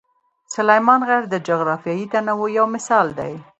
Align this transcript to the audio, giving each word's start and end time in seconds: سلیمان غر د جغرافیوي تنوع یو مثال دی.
سلیمان 0.55 0.99
غر 1.07 1.23
د 1.29 1.35
جغرافیوي 1.47 2.05
تنوع 2.13 2.49
یو 2.57 2.65
مثال 2.75 3.07
دی. 3.19 3.33